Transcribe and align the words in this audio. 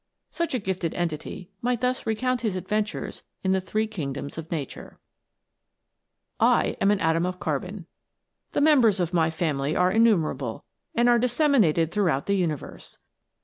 Such 0.31 0.55
a 0.55 0.59
gifted 0.59 0.95
entity 0.95 1.51
might 1.61 1.81
thus 1.81 2.07
recount 2.07 2.41
his 2.41 2.55
adventures 2.55 3.21
in 3.43 3.51
the 3.51 3.61
three 3.61 3.85
kingdoms 3.85 4.35
of 4.35 4.49
nature:" 4.49 4.97
I 6.59 6.75
am 6.81 6.89
an 6.89 6.99
atom 6.99 7.23
of 7.23 7.39
carbon. 7.39 7.85
The 8.53 8.61
members 8.61 8.99
of 8.99 9.13
my 9.13 9.29
family 9.29 9.75
are 9.75 9.91
innumerable, 9.91 10.65
and 10.95 11.07
are 11.07 11.19
disseminated 11.19 11.91
throughout 11.91 12.25
the 12.25 12.33
universe. 12.33 12.97